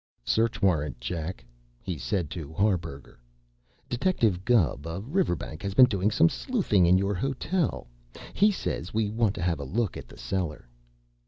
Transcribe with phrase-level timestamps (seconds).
[0.25, 1.45] "Search warrant, Jack,"
[1.79, 3.19] he said to Harburger.
[3.87, 7.85] "Detective Gubb, of Riverbank, has been doing some sleuthing in your hotel,
[8.33, 8.95] he says.
[8.95, 10.67] We want to have a look at the cellar."